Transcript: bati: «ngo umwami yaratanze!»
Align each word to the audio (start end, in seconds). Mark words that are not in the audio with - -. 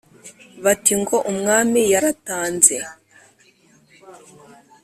bati: 0.63 0.93
«ngo 1.01 1.17
umwami 1.31 1.81
yaratanze!» 1.93 2.75